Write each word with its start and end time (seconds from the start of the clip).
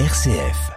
RCF. 0.00 0.72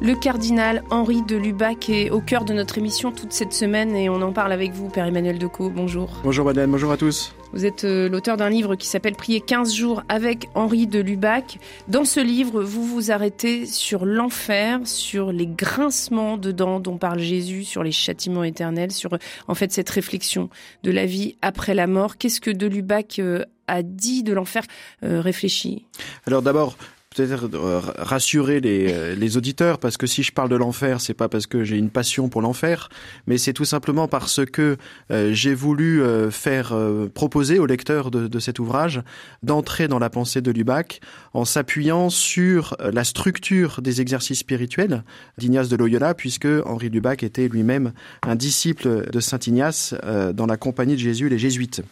Le 0.00 0.14
cardinal 0.14 0.82
Henri 0.90 1.20
de 1.20 1.36
Lubac 1.36 1.90
est 1.90 2.08
au 2.08 2.22
cœur 2.22 2.46
de 2.46 2.54
notre 2.54 2.78
émission 2.78 3.12
toute 3.12 3.34
cette 3.34 3.52
semaine 3.52 3.94
et 3.94 4.08
on 4.08 4.22
en 4.22 4.32
parle 4.32 4.52
avec 4.52 4.72
vous, 4.72 4.88
Père 4.88 5.04
Emmanuel 5.04 5.38
Decaux. 5.38 5.68
Bonjour. 5.68 6.08
Bonjour 6.24 6.46
madame, 6.46 6.70
bonjour 6.70 6.92
à 6.92 6.96
tous. 6.96 7.34
Vous 7.52 7.66
êtes 7.66 7.84
euh, 7.84 8.08
l'auteur 8.08 8.38
d'un 8.38 8.48
livre 8.48 8.76
qui 8.76 8.86
s'appelle 8.86 9.14
Prier 9.14 9.42
15 9.42 9.74
jours 9.74 10.02
avec 10.08 10.48
Henri 10.54 10.86
de 10.86 11.00
Lubac. 11.00 11.58
Dans 11.86 12.06
ce 12.06 12.18
livre, 12.18 12.62
vous 12.62 12.84
vous 12.84 13.10
arrêtez 13.10 13.66
sur 13.66 14.06
l'enfer, 14.06 14.80
sur 14.84 15.32
les 15.32 15.46
grincements 15.46 16.38
de 16.38 16.50
dents 16.50 16.80
dont 16.80 16.96
parle 16.96 17.18
Jésus, 17.18 17.64
sur 17.64 17.82
les 17.82 17.92
châtiments 17.92 18.44
éternels, 18.44 18.90
sur 18.90 19.18
en 19.48 19.54
fait 19.54 19.70
cette 19.70 19.90
réflexion 19.90 20.48
de 20.82 20.90
la 20.90 21.04
vie 21.04 21.36
après 21.42 21.74
la 21.74 21.86
mort. 21.86 22.16
Qu'est-ce 22.16 22.40
que 22.40 22.50
de 22.50 22.66
Lubac 22.66 23.18
euh, 23.18 23.44
a 23.66 23.82
dit 23.82 24.22
de 24.22 24.32
l'enfer 24.32 24.62
euh, 25.04 25.20
réfléchi? 25.20 25.84
Alors 26.26 26.40
d'abord, 26.40 26.76
peut-être 27.14 27.48
euh, 27.54 27.80
rassurer 27.98 28.60
les, 28.60 28.92
euh, 28.92 29.14
les, 29.14 29.36
auditeurs 29.36 29.78
parce 29.78 29.96
que 29.96 30.06
si 30.06 30.22
je 30.22 30.32
parle 30.32 30.48
de 30.48 30.56
l'enfer, 30.56 31.00
c'est 31.00 31.14
pas 31.14 31.28
parce 31.28 31.46
que 31.46 31.64
j'ai 31.64 31.76
une 31.76 31.90
passion 31.90 32.28
pour 32.28 32.42
l'enfer, 32.42 32.88
mais 33.26 33.38
c'est 33.38 33.52
tout 33.52 33.64
simplement 33.64 34.08
parce 34.08 34.44
que 34.44 34.76
euh, 35.10 35.32
j'ai 35.32 35.54
voulu 35.54 36.02
faire 36.30 36.74
proposer 37.14 37.58
aux 37.58 37.66
lecteurs 37.66 38.10
de, 38.10 38.26
de 38.26 38.38
cet 38.38 38.58
ouvrage 38.58 39.02
d'entrer 39.42 39.88
dans 39.88 39.98
la 39.98 40.10
pensée 40.10 40.40
de 40.40 40.50
Lubac 40.50 41.00
en 41.34 41.44
s'appuyant 41.44 42.10
sur 42.10 42.76
la 42.80 43.04
structure 43.04 43.80
des 43.82 44.00
exercices 44.00 44.40
spirituels 44.40 45.04
d'Ignace 45.38 45.68
de 45.68 45.76
Loyola, 45.76 46.14
puisque 46.14 46.48
Henri 46.64 46.88
Lubac 46.88 47.22
était 47.22 47.48
lui-même 47.48 47.92
un 48.22 48.36
disciple 48.36 49.10
de 49.10 49.20
Saint 49.20 49.38
Ignace 49.46 49.94
dans 50.34 50.46
la 50.46 50.56
compagnie 50.56 50.94
de 50.94 51.00
Jésus, 51.00 51.28
les 51.28 51.38
Jésuites. 51.38 51.82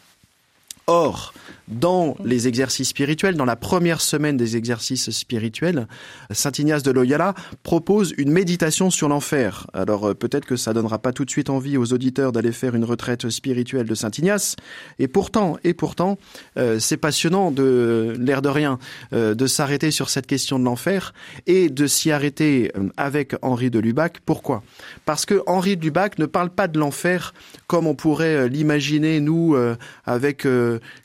Or, 0.86 1.32
dans 1.70 2.16
les 2.24 2.48
exercices 2.48 2.88
spirituels, 2.88 3.36
dans 3.36 3.44
la 3.44 3.56
première 3.56 4.00
semaine 4.00 4.36
des 4.36 4.56
exercices 4.56 5.10
spirituels, 5.10 5.86
Saint 6.30 6.52
Ignace 6.58 6.82
de 6.82 6.90
Loyola 6.90 7.34
propose 7.62 8.12
une 8.18 8.30
méditation 8.30 8.90
sur 8.90 9.08
l'enfer. 9.08 9.66
Alors 9.72 10.08
euh, 10.08 10.14
peut-être 10.14 10.46
que 10.46 10.56
ça 10.56 10.72
donnera 10.72 10.98
pas 10.98 11.12
tout 11.12 11.24
de 11.24 11.30
suite 11.30 11.50
envie 11.50 11.76
aux 11.76 11.92
auditeurs 11.92 12.32
d'aller 12.32 12.52
faire 12.52 12.74
une 12.74 12.84
retraite 12.84 13.28
spirituelle 13.30 13.86
de 13.86 13.94
Saint 13.94 14.10
Ignace, 14.16 14.56
et 14.98 15.08
pourtant, 15.08 15.58
et 15.64 15.74
pourtant, 15.74 16.18
euh, 16.56 16.78
c'est 16.78 16.96
passionnant 16.96 17.50
de 17.50 18.16
l'air 18.18 18.42
de 18.42 18.48
rien 18.48 18.78
euh, 19.12 19.34
de 19.34 19.46
s'arrêter 19.46 19.90
sur 19.90 20.10
cette 20.10 20.26
question 20.26 20.58
de 20.58 20.64
l'enfer 20.64 21.14
et 21.46 21.68
de 21.68 21.86
s'y 21.86 22.10
arrêter 22.10 22.72
avec 22.96 23.34
Henri 23.42 23.70
de 23.70 23.78
Lubac. 23.78 24.20
Pourquoi? 24.24 24.62
Parce 25.04 25.26
que 25.26 25.42
Henri 25.46 25.76
de 25.76 25.82
Lubac 25.82 26.18
ne 26.18 26.26
parle 26.26 26.50
pas 26.50 26.68
de 26.68 26.78
l'enfer 26.78 27.34
comme 27.66 27.86
on 27.86 27.94
pourrait 27.94 28.48
l'imaginer 28.48 29.20
nous 29.20 29.56
avec 30.04 30.46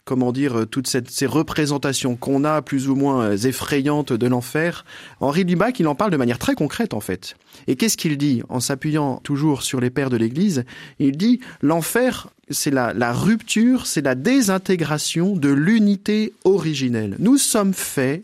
comment 0.03 0.31
dire 0.31 0.54
toutes 0.63 0.87
cette, 0.87 1.09
ces 1.09 1.25
représentations 1.25 2.15
qu'on 2.15 2.45
a 2.45 2.61
plus 2.61 2.87
ou 2.87 2.95
moins 2.95 3.35
effrayantes 3.35 4.13
de 4.13 4.27
l'enfer. 4.27 4.85
Henri 5.19 5.43
Lubac, 5.43 5.79
il 5.79 5.87
en 5.87 5.95
parle 5.95 6.11
de 6.11 6.17
manière 6.17 6.39
très 6.39 6.55
concrète 6.55 6.93
en 6.93 7.01
fait. 7.01 7.35
Et 7.67 7.75
qu'est-ce 7.75 7.97
qu'il 7.97 8.17
dit 8.17 8.43
en 8.49 8.59
s'appuyant 8.59 9.19
toujours 9.23 9.63
sur 9.63 9.81
les 9.81 9.89
pères 9.89 10.09
de 10.09 10.17
l'Église? 10.17 10.65
Il 10.99 11.17
dit 11.17 11.39
l'enfer, 11.61 12.27
c'est 12.49 12.71
la 12.71 13.13
rupture, 13.13 13.87
c'est 13.87 14.03
la 14.03 14.15
désintégration 14.15 15.35
de 15.35 15.49
l'unité 15.49 16.33
originelle. 16.43 17.15
Nous 17.19 17.37
sommes 17.37 17.73
faits 17.73 18.23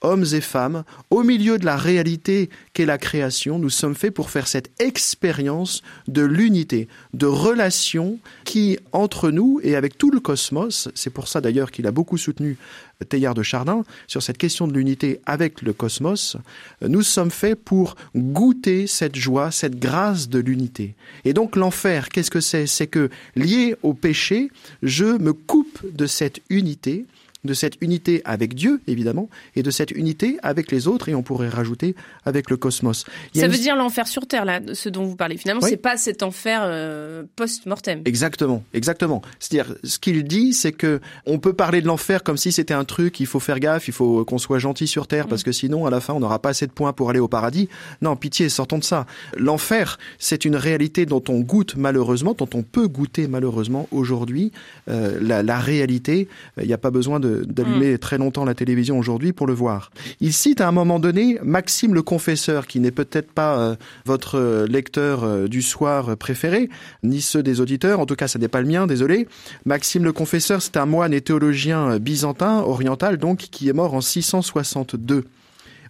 hommes 0.00 0.24
et 0.32 0.40
femmes, 0.40 0.84
au 1.10 1.22
milieu 1.22 1.58
de 1.58 1.64
la 1.64 1.76
réalité 1.76 2.50
qu'est 2.72 2.86
la 2.86 2.98
création, 2.98 3.58
nous 3.58 3.70
sommes 3.70 3.94
faits 3.94 4.14
pour 4.14 4.30
faire 4.30 4.46
cette 4.46 4.70
expérience 4.80 5.82
de 6.06 6.22
l'unité, 6.22 6.88
de 7.14 7.26
relation 7.26 8.18
qui, 8.44 8.78
entre 8.92 9.30
nous 9.30 9.60
et 9.62 9.76
avec 9.76 9.98
tout 9.98 10.10
le 10.10 10.20
cosmos, 10.20 10.88
c'est 10.94 11.10
pour 11.10 11.28
ça 11.28 11.40
d'ailleurs 11.40 11.70
qu'il 11.70 11.86
a 11.86 11.92
beaucoup 11.92 12.16
soutenu 12.16 12.56
Teilhard 13.08 13.34
de 13.34 13.42
Chardin 13.42 13.84
sur 14.06 14.22
cette 14.22 14.38
question 14.38 14.66
de 14.66 14.72
l'unité 14.72 15.20
avec 15.26 15.62
le 15.62 15.72
cosmos, 15.72 16.36
nous 16.82 17.02
sommes 17.02 17.30
faits 17.30 17.62
pour 17.62 17.96
goûter 18.16 18.86
cette 18.86 19.16
joie, 19.16 19.50
cette 19.50 19.78
grâce 19.78 20.28
de 20.28 20.38
l'unité. 20.38 20.94
Et 21.24 21.32
donc 21.32 21.56
l'enfer, 21.56 22.08
qu'est-ce 22.08 22.30
que 22.30 22.40
c'est? 22.40 22.66
C'est 22.66 22.86
que 22.86 23.10
lié 23.36 23.76
au 23.82 23.94
péché, 23.94 24.50
je 24.82 25.04
me 25.04 25.32
coupe 25.32 25.80
de 25.92 26.06
cette 26.06 26.40
unité 26.50 27.06
de 27.44 27.54
cette 27.54 27.74
unité 27.80 28.20
avec 28.24 28.54
Dieu, 28.54 28.80
évidemment, 28.86 29.28
et 29.54 29.62
de 29.62 29.70
cette 29.70 29.90
unité 29.92 30.38
avec 30.42 30.72
les 30.72 30.88
autres, 30.88 31.08
et 31.08 31.14
on 31.14 31.22
pourrait 31.22 31.48
rajouter 31.48 31.94
avec 32.24 32.50
le 32.50 32.56
cosmos. 32.56 33.04
Ça 33.34 33.46
une... 33.46 33.52
veut 33.52 33.58
dire 33.58 33.76
l'enfer 33.76 34.06
sur 34.08 34.26
Terre, 34.26 34.44
là, 34.44 34.60
ce 34.72 34.88
dont 34.88 35.04
vous 35.04 35.16
parlez. 35.16 35.36
Finalement, 35.36 35.62
oui. 35.62 35.70
c'est 35.70 35.76
pas 35.76 35.96
cet 35.96 36.22
enfer 36.22 36.62
euh, 36.64 37.22
post-mortem. 37.36 38.02
Exactement, 38.04 38.64
exactement. 38.74 39.22
C'est-à-dire, 39.38 39.74
ce 39.84 39.98
qu'il 39.98 40.24
dit, 40.24 40.52
c'est 40.52 40.72
que 40.72 41.00
on 41.26 41.38
peut 41.38 41.52
parler 41.52 41.80
de 41.80 41.86
l'enfer 41.86 42.22
comme 42.22 42.36
si 42.36 42.50
c'était 42.50 42.74
un 42.74 42.84
truc, 42.84 43.20
il 43.20 43.26
faut 43.26 43.40
faire 43.40 43.60
gaffe, 43.60 43.88
il 43.88 43.94
faut 43.94 44.24
qu'on 44.24 44.38
soit 44.38 44.58
gentil 44.58 44.86
sur 44.86 45.06
Terre, 45.06 45.28
parce 45.28 45.42
que 45.42 45.52
sinon, 45.52 45.86
à 45.86 45.90
la 45.90 46.00
fin, 46.00 46.14
on 46.14 46.20
n'aura 46.20 46.40
pas 46.40 46.50
assez 46.50 46.66
de 46.66 46.72
points 46.72 46.92
pour 46.92 47.10
aller 47.10 47.20
au 47.20 47.28
paradis. 47.28 47.68
Non, 48.02 48.16
pitié, 48.16 48.48
sortons 48.48 48.78
de 48.78 48.84
ça. 48.84 49.06
L'enfer, 49.36 49.98
c'est 50.18 50.44
une 50.44 50.56
réalité 50.56 51.06
dont 51.06 51.22
on 51.28 51.40
goûte 51.40 51.76
malheureusement, 51.76 52.34
dont 52.34 52.48
on 52.54 52.62
peut 52.62 52.88
goûter 52.88 53.28
malheureusement 53.28 53.88
aujourd'hui. 53.90 54.52
Euh, 54.88 55.18
la, 55.20 55.42
la, 55.42 55.58
réalité, 55.58 56.28
il 56.60 56.66
n'y 56.66 56.72
a 56.72 56.78
pas 56.78 56.90
besoin 56.90 57.20
de 57.20 57.27
d'allumer 57.46 57.94
mmh. 57.94 57.98
très 57.98 58.18
longtemps 58.18 58.44
la 58.44 58.54
télévision 58.54 58.98
aujourd'hui 58.98 59.32
pour 59.32 59.46
le 59.46 59.52
voir. 59.52 59.90
Il 60.20 60.32
cite 60.32 60.60
à 60.60 60.68
un 60.68 60.72
moment 60.72 60.98
donné 60.98 61.38
Maxime 61.42 61.94
le 61.94 62.02
Confesseur, 62.02 62.66
qui 62.66 62.80
n'est 62.80 62.90
peut-être 62.90 63.32
pas 63.32 63.58
euh, 63.58 63.76
votre 64.04 64.66
lecteur 64.68 65.24
euh, 65.24 65.48
du 65.48 65.62
soir 65.62 66.16
préféré, 66.16 66.68
ni 67.02 67.20
ceux 67.20 67.42
des 67.42 67.60
auditeurs, 67.60 68.00
en 68.00 68.06
tout 68.06 68.16
cas 68.16 68.28
ça 68.28 68.38
n'est 68.38 68.48
pas 68.48 68.60
le 68.60 68.68
mien, 68.68 68.86
désolé. 68.86 69.28
Maxime 69.64 70.04
le 70.04 70.12
Confesseur, 70.12 70.62
c'est 70.62 70.76
un 70.76 70.86
moine 70.86 71.12
et 71.12 71.20
théologien 71.20 71.98
byzantin, 71.98 72.60
oriental 72.60 73.18
donc, 73.18 73.38
qui 73.38 73.68
est 73.68 73.72
mort 73.72 73.94
en 73.94 74.00
662. 74.00 75.24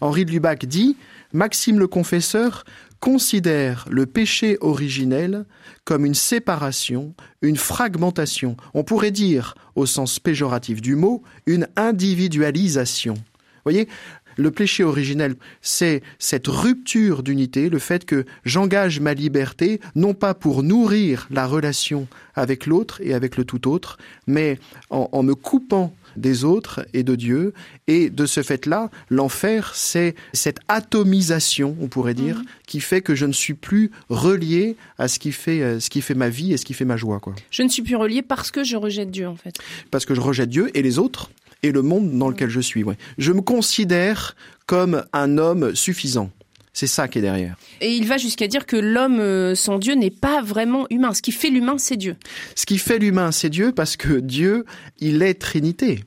Henri 0.01 0.25
de 0.25 0.31
Lubac 0.31 0.67
dit 0.67 0.97
Maxime 1.33 1.79
le 1.79 1.87
Confesseur 1.87 2.65
considère 3.01 3.87
le 3.91 4.07
péché 4.07 4.59
originel 4.61 5.45
comme 5.85 6.05
une 6.05 6.15
séparation, 6.15 7.15
une 7.43 7.57
fragmentation, 7.57 8.57
on 8.75 8.85
pourrait 8.85 9.11
dire, 9.11 9.55
au 9.75 9.87
sens 9.87 10.19
péjoratif 10.19 10.81
du 10.81 10.95
mot, 10.95 11.23
une 11.47 11.69
individualisation. 11.77 13.15
Vous 13.15 13.63
voyez, 13.65 13.89
le 14.37 14.51
péché 14.53 14.85
originel, 14.85 15.35
c'est 15.63 16.03
cette 16.19 16.47
rupture 16.47 17.23
d'unité, 17.23 17.69
le 17.69 17.81
fait 17.81 18.05
que 18.05 18.25
j'engage 18.45 19.01
ma 19.01 19.13
liberté, 19.13 19.81
non 19.97 20.15
pas 20.15 20.33
pour 20.33 20.63
nourrir 20.63 21.27
la 21.31 21.47
relation 21.47 22.07
avec 22.35 22.67
l'autre 22.67 23.01
et 23.03 23.15
avec 23.15 23.37
le 23.37 23.45
tout 23.45 23.69
autre, 23.69 23.99
mais 24.29 24.59
en, 24.91 25.09
en 25.11 25.23
me 25.25 25.35
coupant 25.35 25.93
des 26.19 26.45
autres 26.45 26.87
et 26.93 27.03
de 27.03 27.15
Dieu. 27.15 27.55
Et 27.87 28.11
de 28.11 28.27
ce 28.27 28.43
fait-là, 28.43 28.91
l'enfer, 29.09 29.73
c'est 29.75 30.15
cette 30.33 30.59
atomisation, 30.69 31.77
on 31.81 31.89
pourrait 31.89 32.15
dire, 32.15 32.39
mmh. 32.39 32.45
qui 32.67 32.81
fait 32.81 33.01
que 33.01 33.15
je 33.15 33.27
ne 33.27 33.33
suis 33.33 33.55
plus 33.55 33.91
relié 34.09 34.77
à 34.99 35.09
ce 35.09 35.19
qui 35.19 35.33
fait, 35.33 35.81
ce 35.81 35.91
qui 35.91 36.01
fait 36.01 36.15
ma 36.15 36.29
vie 36.29 36.53
et 36.53 36.57
ce 36.57 36.65
qui 36.65 36.75
fait 36.75 36.85
ma 36.85 36.97
joie. 36.97 37.21
Quoi. 37.21 37.35
Je 37.51 37.63
ne 37.63 37.69
suis 37.69 37.83
plus 37.83 37.97
relié 37.97 38.23
parce 38.23 38.51
que 38.51 38.65
je 38.65 38.77
rejette 38.77 39.11
Dieu, 39.11 39.29
en 39.29 39.37
fait. 39.37 39.59
Parce 39.91 40.05
que 40.05 40.15
je 40.15 40.21
rejette 40.21 40.51
Dieu 40.51 40.71
et 40.75 40.83
les 40.83 40.99
autres 40.99 41.31
et 41.63 41.73
le 41.73 41.83
monde 41.83 42.17
dans 42.19 42.29
lequel 42.29 42.51
je 42.51 42.61
suis. 42.61 42.85
Ouais. 42.85 42.97
Je 43.19 43.33
me 43.33 43.41
considère 43.41 44.37
comme 44.67 45.05
un 45.13 45.39
homme 45.39 45.75
suffisant. 45.75 46.31
C'est 46.73 46.87
ça 46.87 47.09
qui 47.09 47.19
est 47.19 47.23
derrière. 47.23 47.57
Et 47.81 47.93
il 47.93 48.07
va 48.07 48.19
jusqu'à 48.19 48.47
dire 48.47 48.65
que 48.65 48.77
l'homme 48.77 49.19
euh, 49.19 49.57
sans 49.57 49.79
Dieu 49.79 49.95
n'est 49.95 50.13
pas 50.13 50.43
vraiment 50.43 50.87
humain. 50.91 51.13
Ce 51.13 51.23
qui 51.23 51.33
fait 51.33 51.51
l'humain, 51.51 51.77
c'est 51.77 51.97
Dieu. 51.97 52.15
Ce 52.55 52.67
qui 52.67 52.79
fait 52.79 53.01
l'humain, 53.01 53.33
c'est 53.33 53.51
Dieu 53.51 53.73
parce 53.73 53.97
que 53.97 54.21
Dieu, 54.21 54.65
il 55.01 55.23
est 55.23 55.35
Trinité. 55.35 56.05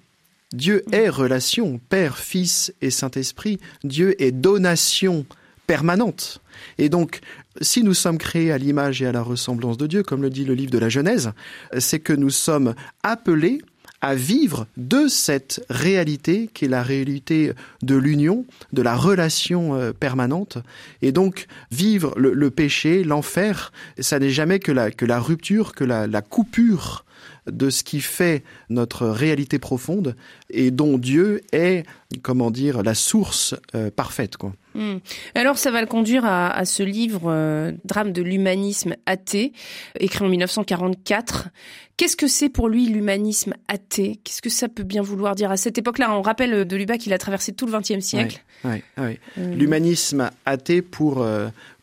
Dieu 0.53 0.83
est 0.91 1.09
relation, 1.09 1.79
Père, 1.89 2.17
Fils 2.17 2.73
et 2.81 2.91
Saint-Esprit. 2.91 3.59
Dieu 3.83 4.21
est 4.21 4.31
donation 4.31 5.25
permanente. 5.65 6.41
Et 6.77 6.89
donc, 6.89 7.21
si 7.61 7.83
nous 7.83 7.93
sommes 7.93 8.17
créés 8.17 8.51
à 8.51 8.57
l'image 8.57 9.01
et 9.01 9.07
à 9.07 9.11
la 9.11 9.21
ressemblance 9.21 9.77
de 9.77 9.87
Dieu, 9.87 10.03
comme 10.03 10.21
le 10.21 10.29
dit 10.29 10.45
le 10.45 10.53
livre 10.53 10.71
de 10.71 10.77
la 10.77 10.89
Genèse, 10.89 11.31
c'est 11.79 11.99
que 11.99 12.13
nous 12.13 12.29
sommes 12.29 12.75
appelés 13.03 13.61
à 14.01 14.15
vivre 14.15 14.67
de 14.77 15.07
cette 15.07 15.63
réalité 15.69 16.49
qui 16.53 16.65
est 16.65 16.67
la 16.67 16.83
réalité 16.83 17.53
de 17.83 17.95
l'union, 17.95 18.45
de 18.73 18.81
la 18.81 18.95
relation 18.95 19.75
euh, 19.75 19.93
permanente. 19.93 20.57
Et 21.01 21.11
donc, 21.11 21.47
vivre 21.71 22.13
le, 22.17 22.51
péché, 22.51 23.03
l'enfer, 23.03 23.71
ça 23.99 24.19
n'est 24.19 24.29
jamais 24.29 24.59
que 24.59 24.71
la, 24.71 25.19
rupture, 25.19 25.73
que 25.73 25.83
la, 25.83 26.07
la 26.07 26.21
coupure 26.21 27.05
de 27.47 27.69
ce 27.69 27.83
qui 27.83 28.01
fait 28.01 28.43
notre 28.69 29.07
réalité 29.07 29.59
profonde 29.59 30.15
et 30.49 30.71
dont 30.71 30.97
Dieu 30.97 31.41
est, 31.51 31.85
comment 32.21 32.51
dire, 32.51 32.83
la 32.83 32.95
source 32.95 33.55
euh, 33.75 33.89
parfaite, 33.91 34.37
quoi. 34.37 34.53
Hmm. 34.73 34.97
Alors 35.35 35.57
ça 35.57 35.71
va 35.71 35.81
le 35.81 35.87
conduire 35.87 36.25
à, 36.25 36.63
ce 36.65 36.83
livre 36.83 37.23
euh, 37.25 37.71
Drame 37.85 38.11
de 38.11 38.21
l'humanisme 38.21 38.95
athée, 39.05 39.53
écrit 39.99 40.23
en 40.25 40.29
1944. 40.29 41.49
Qu'est-ce 41.97 42.15
que 42.15 42.27
c'est 42.27 42.49
pour 42.49 42.67
lui 42.67 42.87
l'humanisme 42.87 43.53
athée? 43.67 44.19
Qu'est-ce 44.23 44.41
que 44.41 44.49
ça 44.49 44.69
peut 44.69 44.83
bien 44.83 45.01
vouloir 45.01 45.35
dire? 45.35 45.51
À 45.51 45.57
cette 45.57 45.77
époque-là 45.77 46.15
On 46.15 46.21
rappelle 46.21 46.65
de 46.65 46.75
Lubac 46.75 46.99
qu'il 46.99 47.13
a 47.13 47.17
traversé 47.17 47.51
tout 47.53 47.65
le 47.67 47.77
XXe 47.77 47.99
siècle. 47.99 48.43
Euh. 48.65 49.11
L'humanisme 49.37 50.29
athée 50.45 50.81
pour 50.81 51.25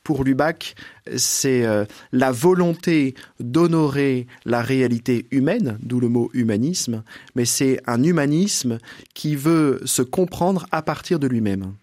pour 0.08 0.25
Lubac, 0.25 0.75
c'est 1.19 1.67
euh, 1.67 1.84
la 2.12 2.32
volonté 2.32 3.14
d'honorer 3.41 4.26
la 4.46 4.62
réalité 4.62 5.26
humaine, 5.31 5.76
d'où 5.82 6.00
le 6.00 6.08
mot 6.08 6.31
humanisme, 6.32 7.02
mais 7.34 7.44
c'est 7.44 7.79
un 7.87 8.02
humanisme 8.02 8.79
qui 9.12 9.37
veut 9.37 9.82
se 9.84 10.00
comprendre 10.00 10.67
à 10.73 10.81
partir 10.81 11.19
de 11.19 11.26
lui-même. 11.26 11.75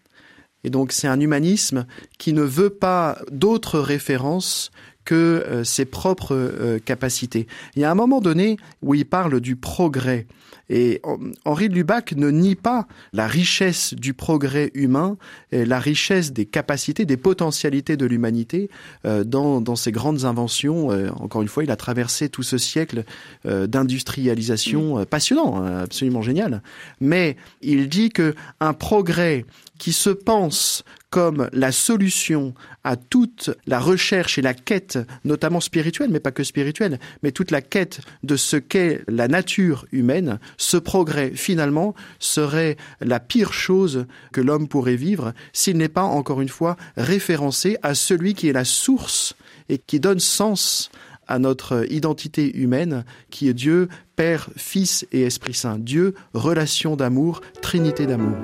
Et 0.65 0.71
donc 0.71 0.91
c'est 0.91 1.07
un 1.07 1.19
humanisme 1.19 1.85
qui 2.17 2.33
ne 2.33 2.41
veut 2.41 2.71
pas 2.71 3.19
d'autres 3.31 3.79
références 3.79 4.71
que 5.05 5.15
euh, 5.15 5.63
ses 5.63 5.85
propres 5.85 6.35
euh, 6.35 6.79
capacités. 6.79 7.47
Il 7.75 7.81
y 7.81 7.85
a 7.85 7.91
un 7.91 7.95
moment 7.95 8.19
donné 8.19 8.57
où 8.81 8.95
il 8.95 9.05
parle 9.05 9.39
du 9.39 9.55
progrès. 9.55 10.25
Et 10.67 10.99
Henri 11.45 11.69
de 11.69 11.75
Lubac 11.75 12.13
ne 12.13 12.31
nie 12.31 12.55
pas 12.55 12.87
la 13.13 13.27
richesse 13.27 13.93
du 13.93 14.15
progrès 14.15 14.71
humain, 14.73 15.15
et 15.51 15.63
la 15.63 15.79
richesse 15.79 16.33
des 16.33 16.47
capacités, 16.47 17.05
des 17.05 17.17
potentialités 17.17 17.97
de 17.97 18.05
l'humanité 18.07 18.71
euh, 19.05 19.23
dans, 19.23 19.61
dans 19.61 19.75
ses 19.75 19.91
grandes 19.91 20.25
inventions. 20.25 20.89
encore 21.19 21.43
une 21.43 21.47
fois, 21.47 21.63
il 21.63 21.69
a 21.69 21.75
traversé 21.75 22.29
tout 22.29 22.41
ce 22.41 22.57
siècle 22.57 23.03
d'industrialisation 23.45 25.05
passionnant, 25.05 25.61
hein, 25.61 25.83
absolument 25.83 26.23
génial. 26.23 26.63
Mais 26.99 27.37
il 27.61 27.87
dit 27.87 28.09
que 28.09 28.33
un 28.59 28.73
progrès 28.73 29.45
qui 29.77 29.93
se 29.93 30.09
pense 30.09 30.83
comme 31.15 31.49
la 31.53 31.71
solution 31.71 32.53
à 32.83 32.97
toute 32.97 33.49
la 33.67 33.79
recherche 33.79 34.37
et 34.37 34.41
la 34.41 34.53
quête, 34.53 34.99
notamment 35.23 35.61
spirituelle, 35.61 36.09
mais 36.11 36.19
pas 36.19 36.33
que 36.33 36.43
spirituelle, 36.43 36.99
mais 37.23 37.31
toute 37.31 37.51
la 37.51 37.61
quête 37.61 38.01
de 38.23 38.35
ce 38.35 38.57
qu'est 38.57 38.99
la 39.07 39.29
nature 39.29 39.85
humaine, 39.93 40.39
ce 40.57 40.75
progrès 40.75 41.31
finalement 41.33 41.95
serait 42.19 42.75
la 42.99 43.21
pire 43.21 43.53
chose 43.53 44.07
que 44.33 44.41
l'homme 44.41 44.67
pourrait 44.67 44.97
vivre 44.97 45.31
s'il 45.53 45.77
n'est 45.77 45.87
pas 45.87 46.03
encore 46.03 46.41
une 46.41 46.49
fois 46.49 46.75
référencé 46.97 47.77
à 47.81 47.95
celui 47.95 48.33
qui 48.33 48.49
est 48.49 48.53
la 48.53 48.65
source 48.65 49.37
et 49.69 49.77
qui 49.77 50.01
donne 50.01 50.19
sens 50.19 50.91
à 51.29 51.39
notre 51.39 51.89
identité 51.89 52.57
humaine, 52.57 53.05
qui 53.29 53.47
est 53.47 53.53
Dieu, 53.53 53.87
Père, 54.17 54.49
Fils 54.57 55.07
et 55.13 55.21
Esprit 55.21 55.53
Saint. 55.53 55.79
Dieu, 55.79 56.13
relation 56.33 56.97
d'amour, 56.97 57.39
trinité 57.61 58.05
d'amour. 58.05 58.35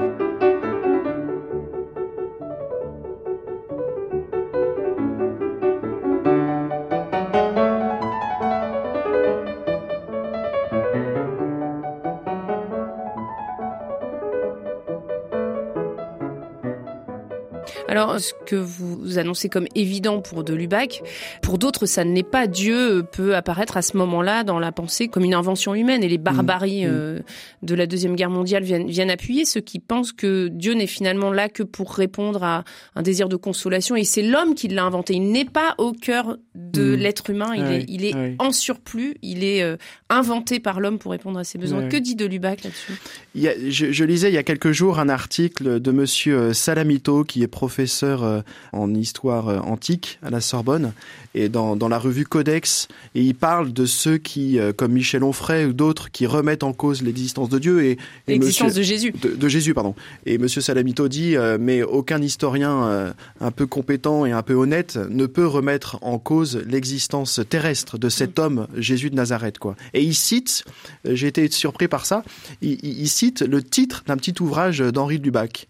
Alors, 17.87 18.19
ce 18.19 18.33
que 18.45 18.55
vous 18.55 19.17
annoncez 19.17 19.49
comme 19.49 19.67
évident 19.75 20.21
pour 20.21 20.43
de 20.43 20.53
Lubac, 20.53 21.01
pour 21.41 21.57
d'autres, 21.57 21.85
ça 21.85 22.03
ne 22.03 22.13
l'est 22.13 22.23
pas. 22.23 22.47
Dieu 22.47 23.03
peut 23.11 23.35
apparaître 23.35 23.77
à 23.77 23.81
ce 23.81 23.97
moment-là 23.97 24.43
dans 24.43 24.59
la 24.59 24.71
pensée 24.71 25.07
comme 25.07 25.23
une 25.23 25.33
invention 25.33 25.75
humaine 25.75 26.03
et 26.03 26.09
les 26.09 26.17
barbaries 26.17 26.85
mmh. 26.85 26.89
euh, 26.91 27.19
de 27.61 27.75
la 27.75 27.87
Deuxième 27.87 28.15
Guerre 28.15 28.29
mondiale 28.29 28.63
viennent, 28.63 28.87
viennent 28.87 29.09
appuyer 29.09 29.45
ceux 29.45 29.61
qui 29.61 29.79
pensent 29.79 30.11
que 30.11 30.47
Dieu 30.47 30.73
n'est 30.73 30.87
finalement 30.87 31.31
là 31.31 31.49
que 31.49 31.63
pour 31.63 31.93
répondre 31.93 32.43
à 32.43 32.63
un 32.95 33.01
désir 33.01 33.29
de 33.29 33.35
consolation 33.35 33.95
et 33.95 34.03
c'est 34.03 34.23
l'homme 34.23 34.55
qui 34.55 34.67
l'a 34.67 34.83
inventé. 34.83 35.13
Il 35.13 35.31
n'est 35.31 35.45
pas 35.45 35.75
au 35.77 35.91
cœur 35.91 36.37
de 36.55 36.95
mmh. 36.95 36.99
l'être 36.99 37.29
humain, 37.29 37.53
il 37.55 37.63
est, 37.71 37.85
il 37.87 38.05
est 38.05 38.35
en 38.39 38.51
surplus, 38.51 39.15
il 39.21 39.43
est 39.43 39.61
euh, 39.63 39.77
inventé 40.09 40.59
par 40.59 40.79
l'homme 40.79 40.99
pour 40.99 41.11
répondre 41.11 41.39
à 41.39 41.43
ses 41.43 41.57
besoins. 41.57 41.87
Que 41.87 41.97
dit 41.97 42.15
de 42.15 42.25
Lubac 42.25 42.63
là-dessus? 42.63 42.93
Je, 43.35 43.91
je 43.91 44.03
lisais 44.03 44.29
il 44.29 44.35
y 44.35 44.37
a 44.37 44.43
quelques 44.43 44.71
jours 44.71 44.99
un 44.99 45.09
article 45.09 45.79
de 45.79 45.91
monsieur 45.91 46.53
Salamito 46.53 47.23
qui 47.23 47.43
est 47.43 47.47
professeur 47.51 48.23
euh, 48.23 48.41
en 48.73 48.93
histoire 48.95 49.49
euh, 49.49 49.59
antique 49.59 50.17
à 50.23 50.31
la 50.31 50.41
Sorbonne 50.41 50.93
et 51.35 51.49
dans, 51.49 51.75
dans 51.75 51.87
la 51.87 51.99
revue 51.99 52.25
Codex 52.25 52.87
et 53.13 53.21
il 53.21 53.35
parle 53.35 53.71
de 53.73 53.85
ceux 53.85 54.17
qui, 54.17 54.57
euh, 54.57 54.73
comme 54.73 54.93
Michel 54.93 55.23
Onfray 55.23 55.65
ou 55.65 55.73
d'autres, 55.73 56.09
qui 56.09 56.25
remettent 56.25 56.63
en 56.63 56.73
cause 56.73 57.03
l'existence 57.03 57.49
de 57.49 57.59
Dieu 57.59 57.83
et, 57.83 57.97
l'existence 58.27 58.73
de 58.73 58.81
Jésus. 58.81 59.11
De, 59.11 59.47
Jésus, 59.47 59.73
pardon. 59.73 59.93
Et 60.25 60.37
Monsieur 60.37 60.61
Salamito 60.61 61.07
dit, 61.07 61.35
mais 61.59 61.83
aucun 61.83 62.21
historien 62.21 63.13
un 63.41 63.51
peu 63.51 63.67
compétent 63.67 64.25
et 64.25 64.31
un 64.31 64.41
peu 64.41 64.53
honnête 64.53 64.97
ne 65.09 65.25
peut 65.25 65.45
remettre 65.45 65.97
en 66.01 66.17
cause 66.17 66.63
l'existence 66.67 67.41
terrestre 67.49 67.97
de 67.97 68.09
cet 68.09 68.39
mm. 68.39 68.41
homme 68.41 68.67
Jésus 68.77 69.09
de 69.09 69.15
Nazareth, 69.15 69.59
quoi. 69.59 69.75
Et 69.93 70.01
il 70.01 70.15
cite, 70.15 70.63
j'ai 71.05 71.27
été 71.27 71.49
surpris 71.51 71.87
par 71.87 72.05
ça, 72.05 72.23
il, 72.61 72.79
il 72.83 73.09
cite 73.09 73.41
le 73.41 73.61
titre 73.61 74.03
d'un 74.07 74.17
petit 74.17 74.35
ouvrage 74.41 74.79
d'Henri 74.79 75.19
Dubac. 75.19 75.67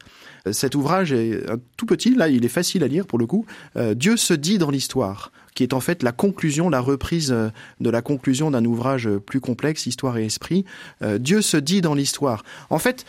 Cet 0.51 0.75
ouvrage 0.75 1.11
est 1.11 1.43
tout 1.77 1.85
petit, 1.85 2.15
là 2.15 2.27
il 2.27 2.45
est 2.45 2.49
facile 2.49 2.83
à 2.83 2.87
lire 2.87 3.05
pour 3.05 3.19
le 3.19 3.27
coup. 3.27 3.45
Euh, 3.75 3.93
Dieu 3.93 4.17
se 4.17 4.33
dit 4.33 4.57
dans 4.57 4.71
l'histoire 4.71 5.31
qui 5.53 5.63
est 5.63 5.73
en 5.73 5.81
fait 5.81 6.01
la 6.01 6.13
conclusion, 6.13 6.69
la 6.69 6.79
reprise 6.79 7.31
euh, 7.31 7.49
de 7.81 7.89
la 7.89 8.01
conclusion 8.01 8.51
d'un 8.51 8.63
ouvrage 8.63 9.09
plus 9.17 9.41
complexe, 9.41 9.85
Histoire 9.85 10.17
et 10.17 10.25
Esprit. 10.25 10.63
Euh, 11.01 11.17
Dieu 11.17 11.41
se 11.41 11.57
dit 11.57 11.81
dans 11.81 11.93
l'histoire. 11.93 12.43
En 12.69 12.79
fait, 12.79 13.05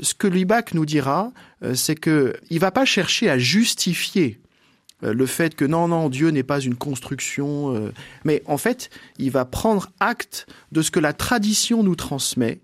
ce 0.00 0.14
que 0.14 0.26
Lubac 0.26 0.74
nous 0.74 0.86
dira, 0.86 1.32
c'est 1.74 1.96
que 1.96 2.36
il 2.50 2.60
va 2.60 2.70
pas 2.70 2.84
chercher 2.84 3.28
à 3.28 3.36
justifier 3.36 4.40
le 5.02 5.26
fait 5.26 5.56
que 5.56 5.64
non, 5.64 5.88
non, 5.88 6.08
Dieu 6.08 6.28
n'est 6.28 6.44
pas 6.44 6.60
une 6.60 6.76
construction, 6.76 7.90
mais 8.24 8.44
en 8.46 8.58
fait, 8.58 8.90
il 9.18 9.32
va 9.32 9.44
prendre 9.44 9.90
acte 9.98 10.46
de 10.70 10.82
ce 10.82 10.92
que 10.92 11.00
la 11.00 11.12
tradition 11.12 11.82
nous 11.82 11.96
transmet 11.96 12.60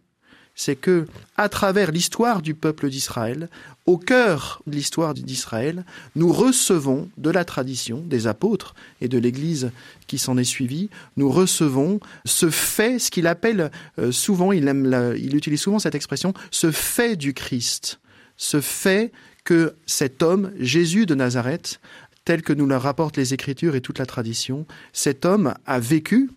c'est 0.54 0.76
que, 0.76 1.06
à 1.36 1.48
travers 1.48 1.90
l'histoire 1.90 2.40
du 2.40 2.54
peuple 2.54 2.88
d'Israël, 2.88 3.48
au 3.86 3.98
cœur 3.98 4.62
de 4.66 4.76
l'histoire 4.76 5.12
d'Israël, 5.14 5.84
nous 6.14 6.32
recevons 6.32 7.08
de 7.18 7.30
la 7.30 7.44
tradition 7.44 7.98
des 8.06 8.26
apôtres 8.26 8.74
et 9.00 9.08
de 9.08 9.18
l'Église 9.18 9.72
qui 10.06 10.18
s'en 10.18 10.38
est 10.38 10.44
suivie, 10.44 10.90
nous 11.16 11.30
recevons 11.30 12.00
ce 12.24 12.50
fait, 12.50 12.98
ce 12.98 13.10
qu'il 13.10 13.26
appelle 13.26 13.70
euh, 13.98 14.12
souvent, 14.12 14.52
il, 14.52 14.68
aime 14.68 15.14
il 15.18 15.36
utilise 15.36 15.60
souvent 15.60 15.78
cette 15.78 15.94
expression, 15.94 16.34
ce 16.50 16.70
fait 16.70 17.16
du 17.16 17.34
Christ, 17.34 18.00
ce 18.36 18.60
fait 18.60 19.12
que 19.44 19.74
cet 19.86 20.22
homme, 20.22 20.52
Jésus 20.58 21.04
de 21.04 21.14
Nazareth, 21.14 21.80
tel 22.24 22.42
que 22.42 22.52
nous 22.52 22.66
le 22.66 22.76
rapportent 22.76 23.16
les 23.16 23.34
Écritures 23.34 23.74
et 23.74 23.80
toute 23.80 23.98
la 23.98 24.06
tradition, 24.06 24.66
cet 24.92 25.24
homme 25.24 25.54
a 25.66 25.78
vécu 25.78 26.30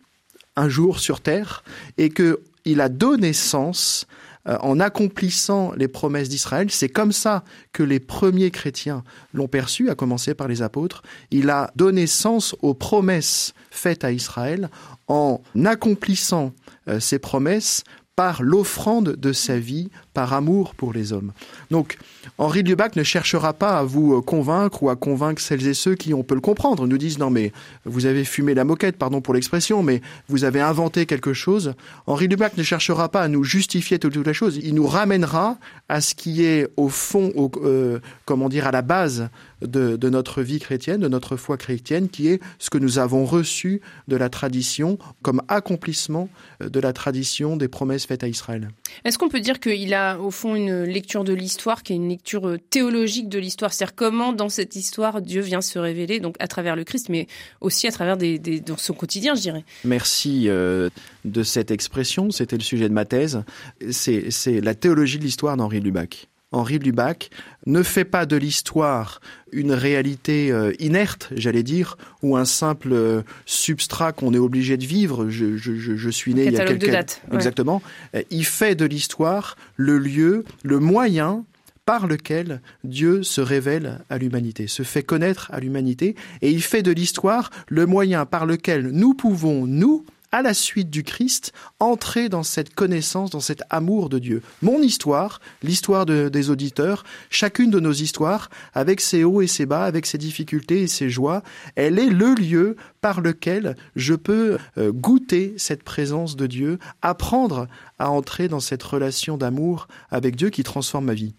un 0.58 0.68
jour 0.68 1.00
sur 1.00 1.22
terre 1.22 1.64
et 1.98 2.10
que 2.10 2.42
il 2.68 2.82
a 2.82 2.90
donné 2.90 3.34
sens 3.34 4.06
euh, 4.48 4.58
en 4.60 4.80
accomplissant 4.80 5.72
les 5.76 5.88
promesses 5.88 6.30
d'Israël. 6.30 6.70
C'est 6.70 6.90
comme 6.90 7.12
ça 7.12 7.44
que 7.74 7.82
les 7.82 8.00
premiers 8.00 8.52
chrétiens 8.52 9.04
l'ont 9.34 9.48
perçu, 9.48 9.90
à 9.90 9.96
commencer 9.96 10.36
par 10.36 10.48
les 10.48 10.62
apôtres. 10.62 11.02
Il 11.32 11.50
a 11.50 11.72
donné 11.76 12.08
sens 12.08 12.56
aux 12.62 12.74
promesses 12.74 13.54
faites 13.72 14.04
à 14.04 14.12
Israël 14.12 14.70
en 15.08 15.42
accomplissant 15.66 16.54
euh, 16.88 17.00
ces 17.00 17.20
promesses 17.20 17.84
par 18.16 18.42
l'offrande 18.42 19.16
de 19.16 19.32
sa 19.32 19.60
vie, 19.60 19.90
par 20.18 20.34
amour 20.34 20.74
pour 20.74 20.94
les 20.94 21.14
hommes. 21.14 21.32
Donc, 21.70 22.00
Henri 22.40 22.64
Lubac 22.64 22.96
ne 22.96 23.04
cherchera 23.04 23.54
pas 23.54 23.78
à 23.78 23.84
vous 23.84 24.16
euh, 24.16 24.22
convaincre 24.22 24.82
ou 24.82 24.90
à 24.90 24.96
convaincre 24.96 25.40
celles 25.40 25.68
et 25.68 25.76
ceux 25.76 25.94
qui, 25.94 26.12
on 26.12 26.24
peut 26.24 26.34
le 26.34 26.42
comprendre, 26.42 26.88
nous 26.88 26.98
disent 26.98 27.20
non 27.20 27.30
mais 27.30 27.52
vous 27.86 28.08
avez 28.08 28.24
fumé 28.24 28.56
la 28.56 28.64
moquette, 28.64 28.98
pardon 28.98 29.22
pour 29.22 29.36
l'expression, 29.36 29.84
mais 29.84 30.02
vous 30.28 30.44
avez 30.44 30.60
inventé 30.60 31.06
quelque 31.06 31.34
chose. 31.34 31.76
Henri 32.08 32.28
Lubac 32.28 32.58
ne 32.58 32.64
cherchera 32.64 33.10
pas 33.10 33.22
à 33.22 33.28
nous 33.28 33.44
justifier 33.44 34.00
toute, 34.00 34.16
la 34.16 34.34
chose. 34.34 34.60
Il 34.64 34.74
nous 34.74 34.88
ramènera 34.88 35.60
à 35.88 36.02
ce 36.02 36.16
qui 36.16 36.44
est 36.44 36.68
au 36.78 36.90
fond, 36.90 37.32
euh, 37.62 38.00
comment 38.26 38.50
dire, 38.50 38.66
à 38.66 38.72
la 38.72 38.82
base 38.82 39.30
de, 39.62 39.98
de, 39.98 40.10
notre 40.10 40.42
vie 40.42 40.60
chrétienne, 40.60 41.02
de 41.02 41.08
notre 41.08 41.36
foi 41.36 41.58
chrétienne, 41.58 42.10
qui 42.10 42.30
est 42.30 42.42
ce 42.58 42.72
que 42.72 42.80
nous 42.80 42.98
avons 42.98 43.24
reçu 43.24 43.82
de 44.08 44.16
la 44.16 44.30
tradition 44.30 44.98
comme 45.22 45.44
accomplissement 45.48 46.28
euh, 46.64 46.70
de 46.70 46.80
la 46.80 46.92
tradition 46.92 47.56
des 47.56 47.68
promesses 47.68 48.08
faites 48.08 48.24
à 48.24 48.28
Israël. 48.28 48.70
Est-ce 49.06 49.18
qu'on 49.20 49.30
peut 49.30 49.42
dire 49.42 49.60
qu'il 49.60 49.94
a 49.94 50.07
au 50.16 50.32
fond 50.32 50.56
une 50.56 50.84
lecture 50.84 51.24
de 51.24 51.34
l'histoire 51.34 51.84
qui 51.84 51.94
est 51.94 51.96
une 51.96 52.10
lecture 52.10 52.48
euh, 52.48 52.58
théologique 52.58 53.30
de 53.30 53.40
l'histoire, 53.40 53.74
c'est-à-dire 53.74 53.96
comment 53.96 54.34
dans 54.34 54.50
cette 54.50 54.76
histoire 54.76 55.22
Dieu 55.22 55.42
vient 55.42 55.62
se 55.62 55.80
révéler, 55.80 56.20
donc 56.20 56.36
à 56.40 56.48
travers 56.48 56.76
le 56.76 56.84
Christ, 56.84 57.10
mais 57.10 57.28
aussi 57.62 57.88
à 57.88 57.92
travers 57.92 58.18
des, 58.18 58.64
son 58.78 58.94
quotidien, 58.94 59.36
je 59.36 59.42
dirais. 59.42 59.66
Merci 59.84 60.46
euh, 60.48 60.90
de 61.26 61.44
cette 61.44 61.72
expression. 61.72 62.32
C'était 62.32 62.58
le 62.58 62.64
sujet 62.64 62.88
de 62.90 62.94
ma 62.94 63.06
thèse. 63.06 63.44
C'est 63.92 64.62
la 64.62 64.76
théologie 64.76 65.18
de 65.18 65.24
l'histoire 65.24 65.58
d'Henri 65.58 65.80
Lubac. 65.80 66.28
Henri 66.52 66.80
Lubac 66.80 67.30
ne 67.66 67.84
fait 67.84 68.06
pas 68.06 68.26
de 68.26 68.38
l'histoire 68.38 69.20
une 69.52 69.74
réalité 69.74 70.52
euh, 70.52 70.72
inerte, 70.80 71.30
j'allais 71.36 71.64
dire, 71.64 71.98
ou 72.22 72.38
un 72.38 72.46
simple 72.46 72.94
euh, 72.94 73.22
substrat 73.46 74.14
qu'on 74.14 74.34
est 74.34 74.40
obligé 74.40 74.78
de 74.78 74.86
vivre. 74.86 75.30
Je, 75.30 75.58
je, 75.58 75.74
je 75.76 76.10
suis 76.10 76.34
né 76.34 76.46
il 76.46 76.54
y 76.54 76.58
a 76.58 76.66
quelques... 76.66 76.86
de 76.86 76.92
date, 76.92 77.22
Exactement. 77.34 77.82
Il 78.30 78.46
fait 78.46 78.76
de 78.76 78.86
l'histoire 78.86 79.58
le 79.76 79.98
lieu, 79.98 80.46
le 80.64 80.80
moyen 80.80 81.44
par 81.88 82.06
lequel 82.06 82.62
Dieu 82.84 83.24
se 83.24 83.40
révèle 83.40 84.00
à 84.10 84.18
l'humanité, 84.18 84.68
se 84.68 84.84
fait 84.84 85.04
connaître 85.04 85.50
à 85.54 85.62
l'humanité, 85.62 86.16
et 86.42 86.52
il 86.52 86.62
fait 86.62 86.84
de 86.84 86.92
l'histoire 86.92 87.50
le 87.70 87.86
moyen 87.86 88.26
par 88.26 88.46
lequel 88.46 88.90
nous 88.92 89.14
pouvons, 89.14 89.66
nous, 89.66 90.06
à 90.32 90.42
la 90.42 90.54
suite 90.54 90.90
du 90.90 91.04
Christ, 91.04 91.54
entrer 91.80 92.30
dans 92.30 92.44
cette 92.44 92.74
connaissance, 92.74 93.30
dans 93.30 93.40
cet 93.40 93.64
amour 93.70 94.10
de 94.10 94.20
Dieu. 94.20 94.42
Mon 94.62 94.82
histoire, 94.82 95.40
l'histoire 95.64 96.06
des 96.06 96.50
auditeurs, 96.50 97.04
chacune 97.30 97.72
de 97.72 97.80
nos 97.80 97.94
histoires, 97.94 98.50
avec 98.74 99.02
ses 99.02 99.24
hauts 99.24 99.42
et 99.42 99.48
ses 99.48 99.66
bas, 99.66 99.86
avec 99.86 100.06
ses 100.06 100.18
difficultés 100.18 100.82
et 100.82 100.88
ses 100.88 101.10
joies, 101.10 101.44
elle 101.76 102.00
est 102.00 102.10
le 102.10 102.34
lieu 102.36 102.76
par 103.02 103.22
lequel 103.22 103.76
je 103.96 104.16
peux 104.16 104.58
euh, 104.78 104.92
goûter 104.92 105.54
cette 105.58 105.84
présence 105.84 106.36
de 106.36 106.48
Dieu, 106.48 106.80
apprendre 107.02 107.68
à 108.00 108.10
entrer 108.10 108.48
dans 108.48 108.60
cette 108.60 108.84
relation 108.84 109.38
d'amour 109.38 109.88
avec 110.10 110.36
Dieu 110.36 110.50
qui 110.50 110.64
transforme 110.64 111.06
ma 111.06 111.14
vie. 111.14 111.34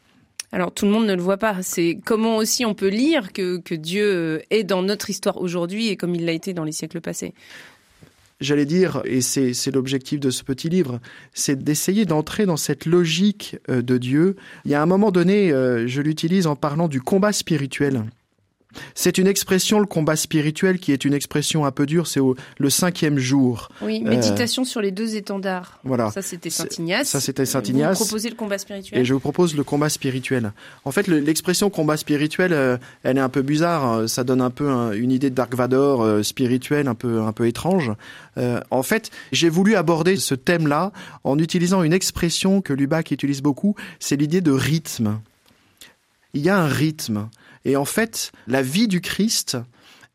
Alors 0.51 0.73
tout 0.73 0.87
le 0.87 0.93
monde 0.93 1.07
ne 1.07 1.15
le 1.15 1.21
voit 1.21 1.37
pas. 1.37 1.63
C'est 1.63 1.99
comment 2.05 2.37
aussi 2.37 2.65
on 2.65 2.75
peut 2.75 2.89
lire 2.89 3.33
que, 3.33 3.59
que 3.59 3.75
Dieu 3.75 4.43
est 4.51 4.65
dans 4.65 4.83
notre 4.83 5.11
histoire 5.11 5.39
aujourd'hui 5.39 5.89
et 5.89 5.97
comme 5.97 6.15
il 6.15 6.25
l'a 6.25 6.33
été 6.33 6.55
dans 6.55 6.65
les 6.65 6.73
siècles 6.73 7.03
passés 7.03 7.35
j'allais 8.41 8.67
dire, 8.67 9.03
et 9.05 9.21
c'est 9.21 9.71
l'objectif 9.73 10.21
de 10.21 10.31
ce 10.31 10.45
petit 10.45 10.69
livre, 10.69 11.01
c'est 11.33 11.63
d'essayer 11.63 12.05
d'entrer 12.05 12.47
dans 12.47 12.57
cette 12.57 12.87
logique 12.87 13.57
euh, 13.69 13.83
de 13.83 13.99
Dieu. 13.99 14.37
Il 14.65 14.71
y 14.71 14.75
a 14.75 14.83
un 14.83 14.87
moment 14.87 15.11
donné, 15.11 15.53
euh, 15.53 15.87
je 15.87 16.03
l'utilise 16.03 16.47
en 16.47 16.57
parlant 16.57 16.89
du 16.89 17.01
combat 17.01 17.33
spirituel. 17.33 18.05
C'est 18.95 19.19
une 19.19 19.27
expression, 19.27 19.81
le 19.81 19.87
combat 19.87 20.17
spirituel, 20.17 20.79
qui 20.79 20.93
est 20.93 21.05
une 21.05 21.15
expression 21.15 21.65
un 21.65 21.71
peu 21.71 21.87
dure, 21.87 22.07
c'est 22.07 22.21
le 22.59 22.71
cinquième 22.71 23.19
jour. 23.19 23.69
Oui, 23.83 24.03
euh, 24.05 24.09
méditation 24.09 24.65
sur 24.65 24.81
les 24.81 24.91
deux 24.91 25.17
étendards. 25.17 25.79
Voilà. 25.85 26.11
Ça, 26.11 26.23
c'était 26.23 26.51
Saint-Ignace. 26.51 27.09
Ça, 27.09 27.21
c'était 27.21 27.47
Saint-Ignace. 27.47 27.99
Vous 27.99 28.05
proposez 28.05 28.29
le 28.31 28.35
combat 28.35 28.59
spirituel. 28.59 29.01
Et 29.01 29.05
je 29.05 29.15
vous 29.15 29.21
propose 29.21 29.57
le 29.57 29.65
combat 29.65 29.89
spirituel. 29.89 30.53
En 30.85 30.91
fait, 30.91 31.07
l'expression 31.09 31.71
combat 31.71 31.97
spirituel, 31.97 32.53
euh, 32.53 32.77
elle 33.03 33.19
est 33.19 33.23
un 33.23 33.29
peu 33.29 33.43
bizarre. 33.43 33.85
Hein. 33.85 34.09
Ça 34.09 34.25
donne 34.25 34.41
un 34.41 34.51
peu 34.51 34.69
une 34.97 35.11
idée 35.11 35.31
de 35.31 35.35
Dark 35.35 35.55
Vador 35.55 36.03
euh, 36.03 36.23
spirituel, 36.23 36.89
un 36.89 36.95
peu, 36.95 37.21
un 37.21 37.33
peu 37.33 37.47
étrange. 37.47 37.93
en 38.71 38.83
fait, 38.83 39.11
j'ai 39.33 39.49
voulu 39.49 39.75
aborder 39.75 40.17
ce 40.17 40.35
thème-là 40.35 40.93
en 41.25 41.39
utilisant 41.39 41.83
une 41.83 41.93
expression 41.93 42.61
que 42.61 42.73
Lubac 42.73 43.11
utilise 43.11 43.43
beaucoup, 43.43 43.75
c'est 43.99 44.17
l'idée 44.17 44.41
de 44.41 44.53
rythme. 44.53 45.19
Il 46.35 46.43
y 46.43 46.49
a 46.49 46.59
un 46.59 46.69
rythme. 46.69 47.29
Et 47.65 47.77
en 47.77 47.85
fait, 47.85 48.33
la 48.47 48.63
vie 48.63 48.89
du 48.89 49.01
Christ, 49.01 49.57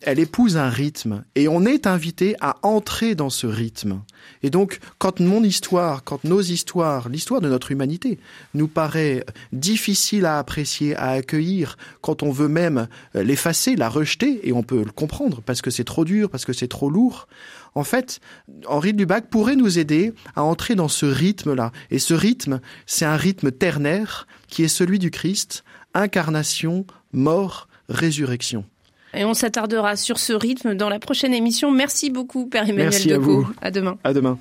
elle 0.05 0.20
épouse 0.20 0.58
un 0.58 0.70
rythme 0.70 1.24
et 1.36 1.48
on 1.48 1.65
est 1.65 1.88
invité 1.88 2.36
à 2.41 2.58
entrer 2.62 3.15
dans 3.15 3.29
ce 3.29 3.48
rythme. 3.48 4.01
Et 4.41 4.50
donc, 4.50 4.79
quand 4.98 5.20
mon 5.20 5.43
histoire, 5.43 6.03
quand 6.03 6.24
nos 6.24 6.41
histoires, 6.41 7.10
l'histoire 7.10 7.41
de 7.41 7.50
notre 7.50 7.72
humanité, 7.72 8.20
nous 8.53 8.67
paraît 8.67 9.25
difficile 9.51 10.25
à 10.25 10.39
apprécier, 10.39 10.96
à 10.96 11.12
accueillir, 11.12 11.77
quand 12.01 12.24
on 12.24 12.32
veut 12.32 12.48
même 12.48 12.88
l'effacer, 13.13 13.75
la 13.75 13.89
rejeter, 13.89 14.48
et 14.48 14.53
on 14.53 14.63
peut 14.63 14.84
le 14.84 14.91
comprendre 14.91 15.41
parce 15.41 15.62
que 15.62 15.72
c'est 15.72 15.84
trop 15.84 16.05
dur, 16.05 16.29
parce 16.29 16.46
que 16.46 16.53
c'est 16.53 16.67
trop 16.67 16.89
lourd, 16.89 17.27
en 17.75 17.84
fait, 17.84 18.20
Henri 18.67 18.91
Lubac 18.91 19.29
pourrait 19.29 19.55
nous 19.55 19.79
aider 19.79 20.13
à 20.36 20.43
entrer 20.43 20.75
dans 20.75 20.88
ce 20.88 21.05
rythme-là. 21.05 21.72
Et 21.89 22.00
ce 22.00 22.13
rythme, 22.13 22.60
c'est 22.86 23.05
un 23.05 23.17
rythme 23.17 23.51
ternaire 23.51 24.27
qui 24.48 24.63
est 24.63 24.67
celui 24.67 25.00
du 25.00 25.10
Christ, 25.10 25.63
incarnation, 25.93 26.85
mort, 27.12 27.67
résurrection. 27.89 28.65
Et 29.13 29.25
on 29.25 29.33
s'attardera 29.33 29.95
sur 29.95 30.17
ce 30.17 30.33
rythme 30.33 30.73
dans 30.73 30.89
la 30.89 31.00
prochaine 31.00 31.33
émission. 31.33 31.71
Merci 31.71 32.09
beaucoup, 32.09 32.47
Père 32.47 32.63
Emmanuel 32.63 32.89
Merci 32.89 33.13
à 33.13 33.19
vous. 33.19 33.47
À 33.62 33.69
demain. 33.69 33.97
À 34.03 34.13
demain. 34.13 34.39